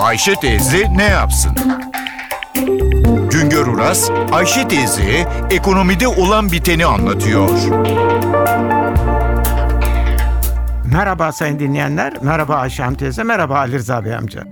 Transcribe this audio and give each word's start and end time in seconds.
Ayşe 0.00 0.34
teyze 0.34 0.96
ne 0.96 1.04
yapsın? 1.04 1.52
Güngör 3.30 3.66
Uras, 3.66 4.10
Ayşe 4.32 4.68
teyze 4.68 5.28
ekonomide 5.50 6.08
olan 6.08 6.52
biteni 6.52 6.86
anlatıyor. 6.86 7.50
Merhaba 10.92 11.32
sayın 11.32 11.58
dinleyenler, 11.58 12.12
merhaba 12.22 12.56
Ayşe 12.56 12.82
Hanım 12.82 12.96
teyze, 12.96 13.22
merhaba 13.22 13.58
Ali 13.58 13.72
Rıza 13.72 14.04
Bey 14.04 14.14
amca. 14.14 14.44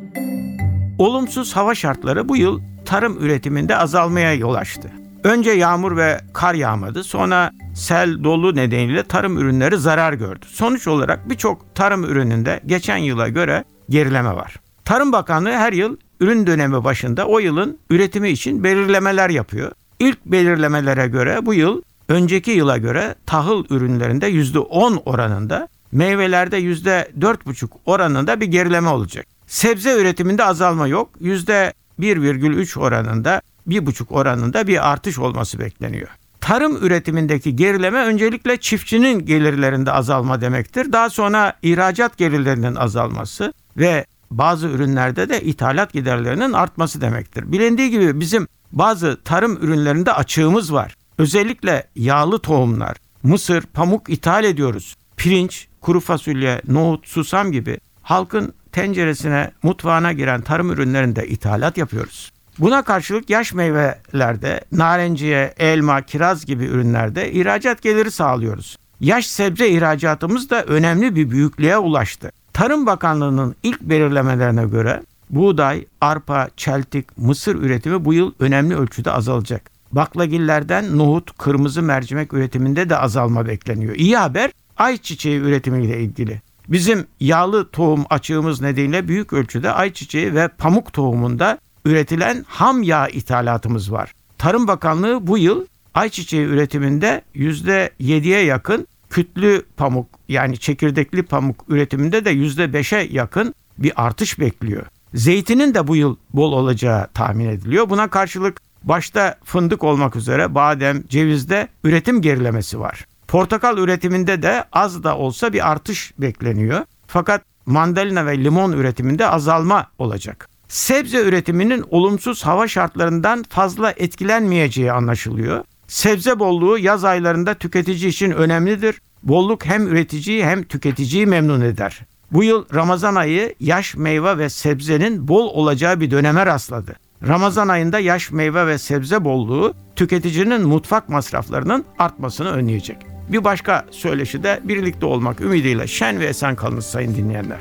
Olumsuz 0.98 1.56
hava 1.56 1.74
şartları 1.74 2.28
bu 2.28 2.36
yıl 2.36 2.60
tarım 2.84 3.18
üretiminde 3.24 3.76
azalmaya 3.76 4.34
yol 4.34 4.54
açtı. 4.54 4.90
Önce 5.24 5.50
yağmur 5.50 5.96
ve 5.96 6.20
kar 6.34 6.54
yağmadı, 6.54 7.04
sonra 7.04 7.50
sel, 7.74 8.24
dolu 8.24 8.56
nedeniyle 8.56 9.02
tarım 9.02 9.38
ürünleri 9.38 9.78
zarar 9.78 10.12
gördü. 10.12 10.46
Sonuç 10.48 10.86
olarak 10.88 11.30
birçok 11.30 11.74
tarım 11.74 12.04
ürününde 12.04 12.60
geçen 12.66 12.96
yıla 12.96 13.28
göre 13.28 13.64
gerileme 13.90 14.36
var. 14.36 14.54
Tarım 14.88 15.12
Bakanlığı 15.12 15.52
her 15.52 15.72
yıl 15.72 15.96
ürün 16.20 16.46
dönemi 16.46 16.84
başında 16.84 17.26
o 17.26 17.38
yılın 17.38 17.78
üretimi 17.90 18.28
için 18.28 18.64
belirlemeler 18.64 19.30
yapıyor. 19.30 19.72
İlk 19.98 20.24
belirlemelere 20.26 21.06
göre 21.06 21.46
bu 21.46 21.54
yıl 21.54 21.82
önceki 22.08 22.50
yıla 22.50 22.76
göre 22.76 23.14
tahıl 23.26 23.64
ürünlerinde 23.70 24.30
%10 24.30 25.02
oranında, 25.04 25.68
meyvelerde 25.92 26.58
%4,5 26.60 27.68
oranında 27.86 28.40
bir 28.40 28.46
gerileme 28.46 28.88
olacak. 28.88 29.26
Sebze 29.46 30.00
üretiminde 30.00 30.44
azalma 30.44 30.86
yok. 30.86 31.10
%1,3 31.20 32.78
oranında, 32.78 33.42
1,5 33.68 34.12
oranında 34.14 34.66
bir 34.66 34.90
artış 34.90 35.18
olması 35.18 35.58
bekleniyor. 35.58 36.08
Tarım 36.40 36.76
üretimindeki 36.76 37.56
gerileme 37.56 37.98
öncelikle 37.98 38.56
çiftçinin 38.56 39.26
gelirlerinde 39.26 39.92
azalma 39.92 40.40
demektir. 40.40 40.92
Daha 40.92 41.10
sonra 41.10 41.52
ihracat 41.62 42.18
gelirlerinin 42.18 42.74
azalması 42.74 43.52
ve 43.76 44.04
bazı 44.30 44.68
ürünlerde 44.68 45.28
de 45.28 45.42
ithalat 45.42 45.92
giderlerinin 45.92 46.52
artması 46.52 47.00
demektir. 47.00 47.52
Bilindiği 47.52 47.90
gibi 47.90 48.20
bizim 48.20 48.48
bazı 48.72 49.18
tarım 49.24 49.56
ürünlerinde 49.56 50.12
açığımız 50.12 50.72
var. 50.72 50.94
Özellikle 51.18 51.86
yağlı 51.96 52.38
tohumlar, 52.38 52.96
mısır, 53.22 53.62
pamuk 53.62 54.10
ithal 54.10 54.44
ediyoruz. 54.44 54.96
Pirinç, 55.16 55.68
kuru 55.80 56.00
fasulye, 56.00 56.62
nohut, 56.68 57.08
susam 57.08 57.52
gibi 57.52 57.78
halkın 58.02 58.52
tenceresine, 58.72 59.50
mutfağına 59.62 60.12
giren 60.12 60.40
tarım 60.40 60.70
ürünlerinde 60.70 61.28
ithalat 61.28 61.78
yapıyoruz. 61.78 62.32
Buna 62.58 62.82
karşılık 62.82 63.30
yaş 63.30 63.52
meyvelerde, 63.52 64.60
narenciye, 64.72 65.54
elma, 65.58 66.02
kiraz 66.02 66.44
gibi 66.44 66.64
ürünlerde 66.64 67.32
ihracat 67.32 67.82
geliri 67.82 68.10
sağlıyoruz. 68.10 68.76
Yaş 69.00 69.26
sebze 69.26 69.68
ihracatımız 69.68 70.50
da 70.50 70.64
önemli 70.64 71.16
bir 71.16 71.30
büyüklüğe 71.30 71.78
ulaştı. 71.78 72.32
Tarım 72.58 72.86
Bakanlığı'nın 72.86 73.54
ilk 73.62 73.80
belirlemelerine 73.80 74.64
göre 74.64 75.02
buğday, 75.30 75.86
arpa, 76.00 76.48
çeltik, 76.56 77.18
mısır 77.18 77.54
üretimi 77.54 78.04
bu 78.04 78.14
yıl 78.14 78.32
önemli 78.38 78.76
ölçüde 78.76 79.10
azalacak. 79.10 79.70
Baklagillerden 79.92 80.98
nohut, 80.98 81.38
kırmızı 81.38 81.82
mercimek 81.82 82.32
üretiminde 82.32 82.90
de 82.90 82.96
azalma 82.96 83.46
bekleniyor. 83.46 83.94
İyi 83.94 84.16
haber 84.16 84.50
ayçiçeği 84.76 85.40
üretimiyle 85.40 86.00
ilgili. 86.00 86.40
Bizim 86.68 87.06
yağlı 87.20 87.70
tohum 87.70 88.04
açığımız 88.10 88.60
nedeniyle 88.60 89.08
büyük 89.08 89.32
ölçüde 89.32 89.72
ayçiçeği 89.72 90.34
ve 90.34 90.48
pamuk 90.48 90.92
tohumunda 90.92 91.58
üretilen 91.84 92.44
ham 92.48 92.82
yağ 92.82 93.08
ithalatımız 93.08 93.92
var. 93.92 94.12
Tarım 94.38 94.68
Bakanlığı 94.68 95.26
bu 95.26 95.38
yıl 95.38 95.66
ayçiçeği 95.94 96.46
üretiminde 96.46 97.22
%7'ye 97.34 98.44
yakın 98.44 98.86
kütlü 99.10 99.62
pamuk 99.76 100.06
yani 100.28 100.58
çekirdekli 100.58 101.22
pamuk 101.22 101.64
üretiminde 101.68 102.24
de 102.24 102.32
%5'e 102.32 103.08
yakın 103.12 103.54
bir 103.78 103.92
artış 103.96 104.38
bekliyor. 104.40 104.86
Zeytinin 105.14 105.74
de 105.74 105.86
bu 105.86 105.96
yıl 105.96 106.16
bol 106.32 106.52
olacağı 106.52 107.08
tahmin 107.08 107.48
ediliyor. 107.48 107.90
Buna 107.90 108.10
karşılık 108.10 108.60
başta 108.82 109.38
fındık 109.44 109.84
olmak 109.84 110.16
üzere 110.16 110.54
badem, 110.54 111.02
cevizde 111.08 111.68
üretim 111.84 112.22
gerilemesi 112.22 112.80
var. 112.80 113.06
Portakal 113.28 113.78
üretiminde 113.78 114.42
de 114.42 114.64
az 114.72 115.04
da 115.04 115.16
olsa 115.16 115.52
bir 115.52 115.70
artış 115.70 116.12
bekleniyor. 116.18 116.84
Fakat 117.06 117.42
mandalina 117.66 118.26
ve 118.26 118.44
limon 118.44 118.72
üretiminde 118.72 119.28
azalma 119.28 119.86
olacak. 119.98 120.48
Sebze 120.68 121.20
üretiminin 121.20 121.84
olumsuz 121.90 122.46
hava 122.46 122.68
şartlarından 122.68 123.44
fazla 123.48 123.90
etkilenmeyeceği 123.90 124.92
anlaşılıyor. 124.92 125.64
Sebze 125.88 126.38
bolluğu 126.38 126.78
yaz 126.78 127.04
aylarında 127.04 127.54
tüketici 127.54 128.08
için 128.08 128.30
önemlidir. 128.30 129.00
Bolluk 129.22 129.66
hem 129.66 129.86
üreticiyi 129.86 130.44
hem 130.44 130.62
tüketiciyi 130.62 131.26
memnun 131.26 131.60
eder. 131.60 132.00
Bu 132.32 132.44
yıl 132.44 132.64
Ramazan 132.74 133.14
ayı 133.14 133.54
yaş 133.60 133.94
meyve 133.94 134.38
ve 134.38 134.48
sebzenin 134.48 135.28
bol 135.28 135.46
olacağı 135.46 136.00
bir 136.00 136.10
döneme 136.10 136.46
rastladı. 136.46 136.96
Ramazan 137.26 137.68
ayında 137.68 137.98
yaş 137.98 138.30
meyve 138.30 138.66
ve 138.66 138.78
sebze 138.78 139.24
bolluğu 139.24 139.74
tüketicinin 139.96 140.68
mutfak 140.68 141.08
masraflarının 141.08 141.84
artmasını 141.98 142.50
önleyecek. 142.50 142.96
Bir 143.28 143.44
başka 143.44 143.86
söyleşi 143.90 144.42
de 144.42 144.60
birlikte 144.64 145.06
olmak 145.06 145.40
ümidiyle 145.40 145.86
şen 145.86 146.20
ve 146.20 146.26
esen 146.26 146.56
kalınız 146.56 146.86
sayın 146.86 147.14
dinleyenler. 147.14 147.60